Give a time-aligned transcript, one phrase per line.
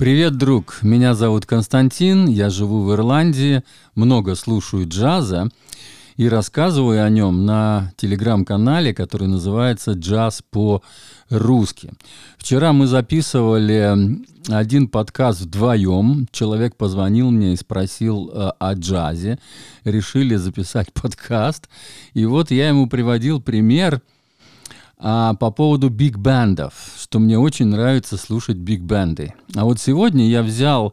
[0.00, 0.78] Привет, друг.
[0.80, 3.62] Меня зовут Константин, я живу в Ирландии,
[3.94, 5.50] много слушаю джаза
[6.16, 11.92] и рассказываю о нем на телеграм-канале, который называется «Джаз по-русски».
[12.38, 16.28] Вчера мы записывали один подкаст вдвоем.
[16.32, 19.38] Человек позвонил мне и спросил э, о джазе.
[19.84, 21.68] Решили записать подкаст.
[22.14, 24.00] И вот я ему приводил пример–
[25.02, 29.34] а по поводу биг-бендов, что мне очень нравится слушать биг-бенды.
[29.54, 30.92] А вот сегодня я взял,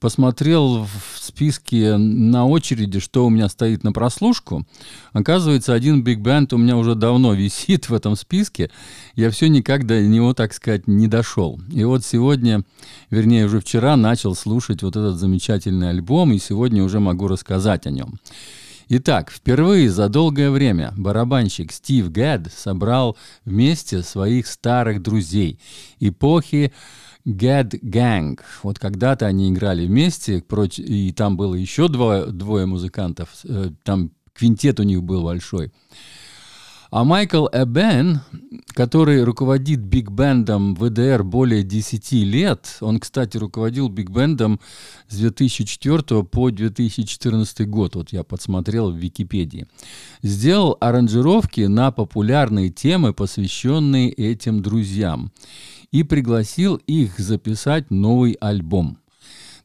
[0.00, 4.66] посмотрел в списке на очереди, что у меня стоит на прослушку.
[5.12, 8.70] Оказывается, один биг-бенд у меня уже давно висит в этом списке.
[9.14, 11.60] Я все никак до него, так сказать, не дошел.
[11.72, 12.64] И вот сегодня,
[13.10, 17.90] вернее, уже вчера начал слушать вот этот замечательный альбом, и сегодня уже могу рассказать о
[17.90, 18.18] нем.
[18.90, 25.60] Итак, впервые за долгое время барабанщик Стив Гэд собрал вместе своих старых друзей
[26.00, 26.72] эпохи
[27.26, 28.40] Гэд Gang.
[28.62, 30.42] Вот когда-то они играли вместе,
[30.78, 35.70] и там было еще двое, двое музыкантов, э, там квинтет у них был большой.
[36.90, 38.20] А Майкл Эбен,
[38.68, 44.58] который руководит биг-бендом ВДР более 10 лет, он, кстати, руководил биг-бендом
[45.06, 49.66] с 2004 по 2014 год, вот я подсмотрел в Википедии,
[50.22, 55.30] сделал аранжировки на популярные темы, посвященные этим друзьям,
[55.92, 58.96] и пригласил их записать новый альбом.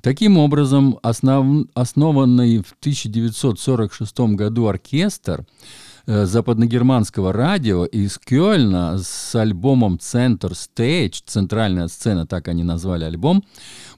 [0.02, 1.68] Таким образом, основ...
[1.74, 5.46] основанный в 1946 году оркестр–
[6.06, 13.44] западногерманского радио из Кёльна с альбомом «Центр Stage», «Центральная сцена», так они назвали альбом,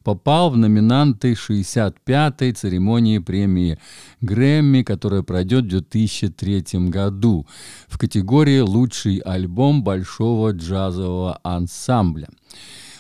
[0.04, 3.80] попал в номинанты 65-й церемонии премии
[4.22, 7.48] Грэмми, которая пройдет в 2003 году
[7.88, 12.30] в категории «Лучший альбом большого джазового ансамбля».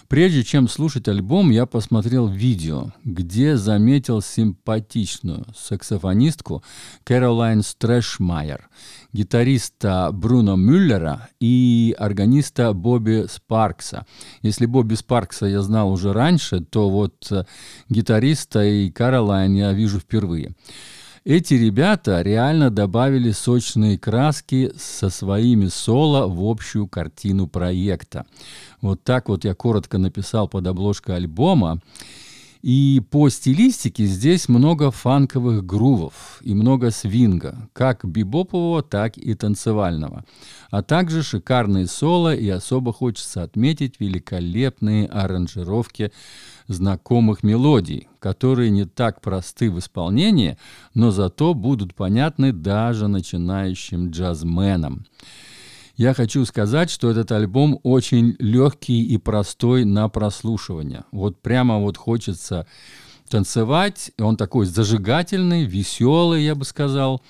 [0.07, 6.63] Прежде чем слушать альбом, я посмотрел видео, где заметил симпатичную саксофонистку
[7.03, 8.69] Кэролайн Стрэшмайер,
[9.13, 14.05] гитариста Бруно Мюллера и органиста Бобби Спаркса.
[14.43, 17.45] Если Бобби Спаркса я знал уже раньше, то вот э,
[17.89, 20.53] гитариста и Кэролайн я вижу впервые.
[21.25, 28.27] Эти ребята реально добавили сочные краски со своими соло в общую картину проекта.
[28.79, 31.81] Вот так вот я коротко написал под обложкой альбома.
[32.61, 40.25] И по стилистике здесь много фанковых грувов и много свинга, как бибопового, так и танцевального.
[40.69, 46.11] А также шикарные соло и особо хочется отметить великолепные аранжировки
[46.67, 50.57] знакомых мелодий, которые не так просты в исполнении,
[50.93, 55.05] но зато будут понятны даже начинающим джазменам.
[55.97, 61.05] Я хочу сказать, что этот альбом очень легкий и простой на прослушивание.
[61.11, 62.67] Вот прямо вот хочется
[63.29, 64.11] танцевать.
[64.19, 67.21] Он такой зажигательный, веселый, я бы сказал.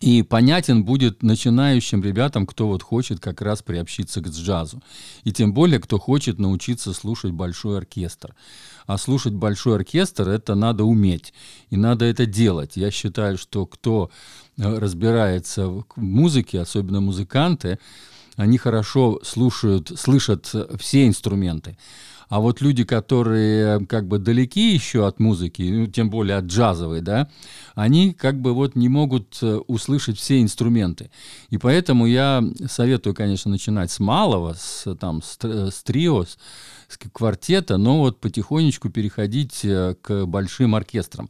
[0.00, 4.82] И понятен будет начинающим ребятам, кто вот хочет как раз приобщиться к джазу.
[5.24, 8.34] И тем более, кто хочет научиться слушать большой оркестр.
[8.86, 11.32] А слушать большой оркестр это надо уметь.
[11.70, 12.76] И надо это делать.
[12.76, 14.10] Я считаю, что кто
[14.56, 17.78] э, разбирается в музыке, особенно музыканты,
[18.36, 21.76] они хорошо слушают, слышат все инструменты.
[22.28, 27.00] А вот люди, которые как бы далеки еще от музыки, ну, тем более от джазовой,
[27.00, 27.28] да,
[27.74, 31.10] они как бы вот не могут э, услышать все инструменты.
[31.50, 36.36] И поэтому я советую, конечно, начинать с малого, с, там, с, с трио, с,
[36.88, 41.28] с квартета, но вот потихонечку переходить э, к большим оркестрам.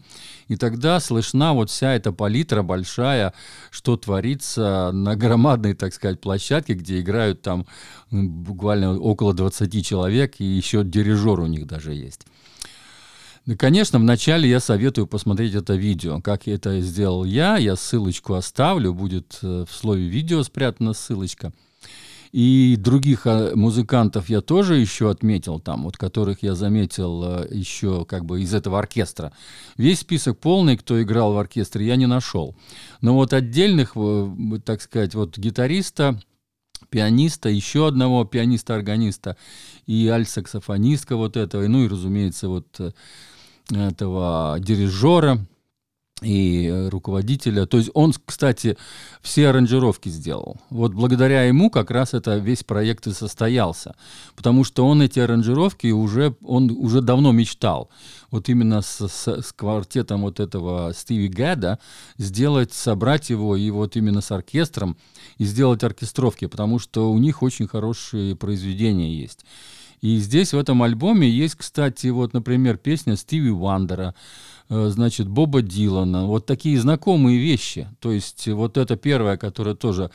[0.49, 3.35] И тогда слышна вот вся эта палитра большая,
[3.71, 7.67] что творится на громадной, так сказать, площадке, где играют там
[8.11, 12.27] буквально около 20 человек, и еще дирижер у них даже есть.
[13.45, 16.21] Ну, конечно, вначале я советую посмотреть это видео.
[16.21, 21.53] Как это сделал я, я ссылочку оставлю, будет э, в слове видео спрятана ссылочка–
[22.37, 28.05] и других а, музыкантов я тоже еще отметил там, вот которых я заметил а, еще
[28.05, 29.33] как бы из этого оркестра.
[29.79, 32.55] Весь список полный, кто играл в оркестре, я не нашел.
[33.01, 33.95] Но вот отдельных,
[34.67, 36.21] так сказать, вот гитариста,
[36.91, 39.37] пианиста, еще одного пианиста-органиста
[39.87, 42.91] и альт-саксофонистка вот этого, ну и, разумеется, вот э,
[43.71, 45.45] этого дирижера–
[46.23, 47.67] и э, руководителя.
[47.67, 48.79] То есть он, кстати,
[49.21, 50.57] все аранжировки сделал.
[50.71, 53.95] Вот благодаря ему как раз это весь проект и состоялся.
[54.35, 57.91] Потому что он эти аранжировки уже, он уже давно мечтал.
[58.31, 61.79] Вот именно с, с, с квартетом вот этого Стиви Гэда
[62.17, 64.97] сделать, собрать его и вот именно с оркестром
[65.37, 69.45] и сделать оркестровки, потому что у них очень хорошие произведения есть.
[70.07, 74.15] И здесь в этом альбоме есть, кстати, вот, например, песня Стиви Вандера,
[74.69, 77.89] э, значит, Боба Дилана, вот такие знакомые вещи.
[77.99, 80.13] То есть вот это первая, которая тоже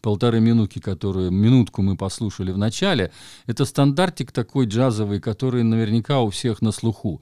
[0.00, 3.10] полторы минутки, которую минутку мы послушали в начале,
[3.46, 7.20] это стандартик такой джазовый, который наверняка у всех на слуху.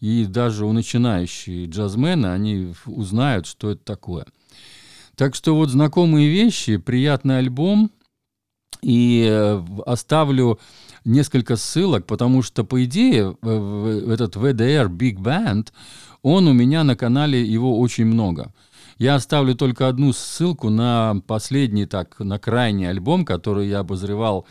[0.00, 4.26] И даже у начинающих джазмены, они узнают, что это такое.
[5.14, 7.92] Так что вот знакомые вещи, приятный альбом,
[8.82, 10.58] и э, оставлю
[11.04, 15.68] несколько ссылок, потому что, по идее, этот VDR Big Band,
[16.22, 18.52] он у меня на канале, его очень много.
[18.98, 24.46] Я оставлю только одну ссылку на последний, так, на крайний альбом, который я обозревал,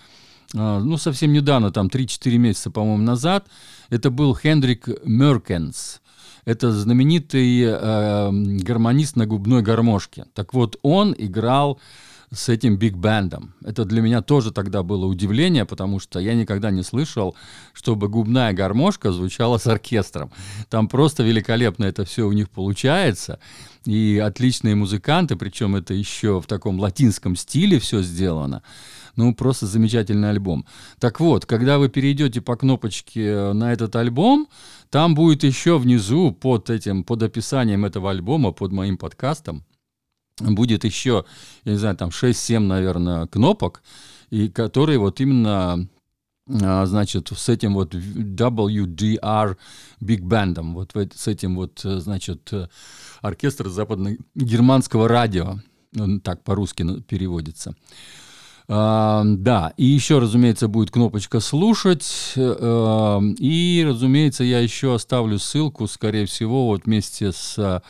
[0.56, 3.48] а, ну, совсем недавно, там 3-4 месяца, по-моему, назад.
[3.90, 6.02] Это был Хендрик Меркенс.
[6.46, 10.26] Это знаменитый э, гармонист на губной гармошке.
[10.34, 11.80] Так вот, он играл
[12.32, 13.54] с этим биг-бендом.
[13.64, 17.36] Это для меня тоже тогда было удивление, потому что я никогда не слышал,
[17.74, 20.32] чтобы губная гармошка звучала с оркестром.
[20.70, 23.40] Там просто великолепно это все у них получается.
[23.86, 28.62] И отличные музыканты, причем это еще в таком латинском стиле все сделано.
[29.16, 30.66] Ну, просто замечательный альбом.
[31.00, 34.48] Так вот, когда вы перейдете по кнопочке на этот альбом,
[34.90, 39.64] там будет еще внизу под этим, под описанием этого альбома, под моим подкастом,
[40.40, 41.26] будет еще,
[41.66, 43.82] я не знаю, там 6-7, наверное, кнопок,
[44.30, 45.88] и которые вот именно
[46.62, 49.58] а, значит, с этим вот WDR
[50.02, 52.52] Big Band, вот с этим вот, значит,
[53.22, 55.60] оркестр западно-германского радио,
[55.98, 57.76] он так по-русски переводится.
[58.68, 65.88] Uh, да, и еще, разумеется, будет кнопочка «Слушать», uh, и, разумеется, я еще оставлю ссылку,
[65.88, 67.82] скорее всего, вот вместе с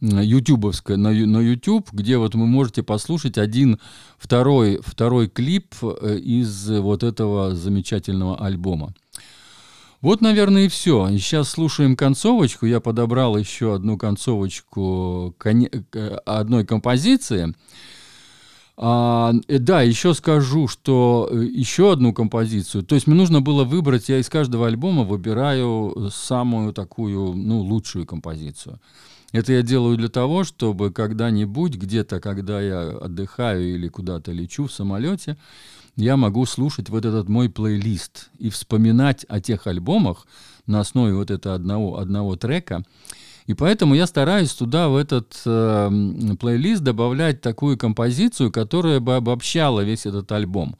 [0.00, 3.78] ютубовская, на, на YouTube, где вот вы можете послушать один
[4.18, 8.94] второй, второй клип э, из вот этого замечательного альбома.
[10.04, 11.08] Вот, наверное, и все.
[11.12, 12.66] Сейчас слушаем концовочку.
[12.66, 15.34] Я подобрал еще одну концовочку
[16.26, 17.54] одной композиции.
[18.76, 22.82] А, э, да, еще скажу, что э, еще одну композицию.
[22.82, 28.04] То есть мне нужно было выбрать, я из каждого альбома выбираю самую такую, ну, лучшую
[28.04, 28.80] композицию.
[29.32, 34.72] Это я делаю для того, чтобы когда-нибудь, где-то, когда я отдыхаю или куда-то лечу в
[34.72, 35.36] самолете,
[35.96, 40.26] я могу слушать вот этот мой плейлист и вспоминать о тех альбомах
[40.66, 42.84] на основе вот этого одного, одного трека.
[43.46, 45.90] И поэтому я стараюсь туда, в этот э,
[46.40, 50.76] плейлист, добавлять такую композицию, которая бы обобщала весь этот альбом.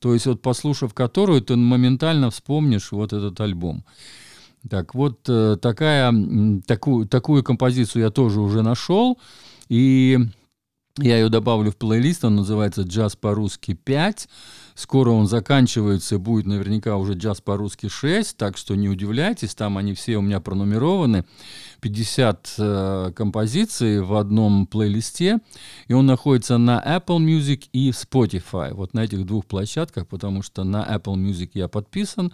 [0.00, 3.84] То есть вот послушав которую, ты моментально вспомнишь вот этот альбом.
[4.68, 6.12] Так вот, э, такая,
[6.66, 9.18] такую, такую композицию я тоже уже нашел,
[9.68, 10.18] и
[10.98, 14.28] я ее добавлю в плейлист, он называется «Джаз по-русски 5».
[14.80, 19.92] Скоро он заканчивается, будет наверняка уже «Джаз по-русски 6», так что не удивляйтесь, там они
[19.92, 21.26] все у меня пронумерованы.
[21.82, 25.40] 50 э, композиций в одном плейлисте,
[25.86, 30.64] и он находится на Apple Music и Spotify, вот на этих двух площадках, потому что
[30.64, 32.32] на Apple Music я подписан,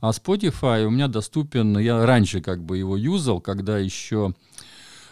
[0.00, 4.34] а Spotify у меня доступен, я раньше как бы его юзал, когда еще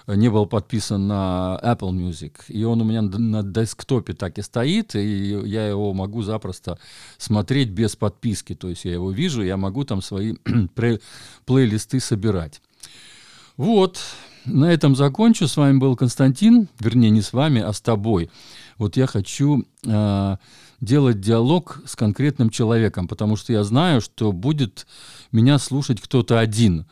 [0.06, 2.32] не был подписан на Apple Music.
[2.48, 6.78] И он у меня на десктопе так и стоит, и я его могу запросто
[7.18, 8.54] смотреть без подписки.
[8.54, 10.34] То есть я его вижу, я могу там свои
[11.44, 12.60] плейлисты собирать.
[13.56, 14.00] Вот,
[14.44, 15.46] на этом закончу.
[15.46, 18.30] С вами был Константин, вернее, не с вами, а с тобой.
[18.78, 20.36] Вот я хочу э,
[20.80, 24.86] делать диалог с конкретным человеком, потому что я знаю, что будет
[25.30, 26.86] меня слушать кто-то один.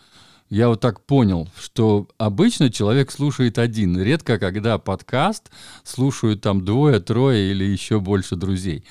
[0.51, 3.97] Я вот так понял, что обычно человек слушает один.
[4.01, 5.49] Редко, когда подкаст
[5.85, 8.85] слушают там двое, трое или еще больше друзей.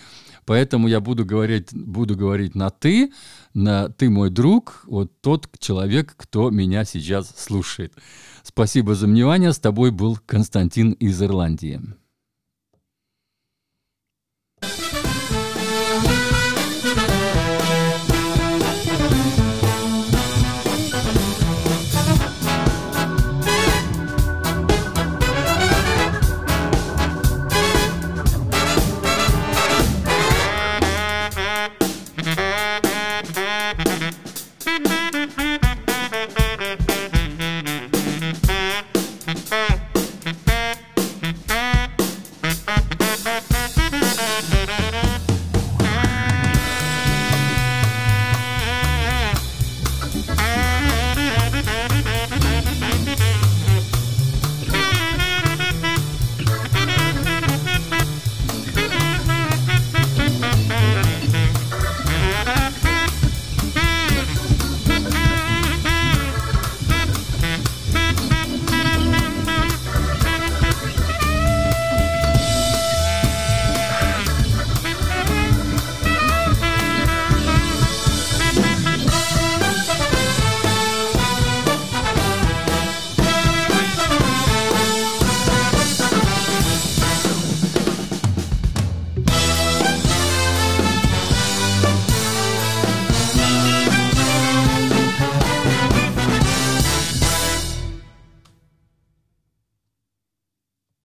[0.46, 3.12] Поэтому я буду говорить, буду говорить на «ты»,
[3.54, 7.94] на «ты мой друг», вот тот человек, кто меня сейчас слушает.
[8.42, 9.52] Спасибо за внимание.
[9.52, 11.82] С тобой был Константин из Ирландии.